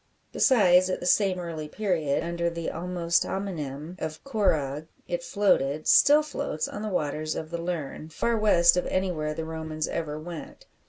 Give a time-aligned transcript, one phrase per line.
[0.31, 6.23] Besides, at the same early period, under the almost homonym of "corragh," it floated still
[6.23, 10.65] floats on the waters of the Lerne, far west of anywhere the Romans ever went.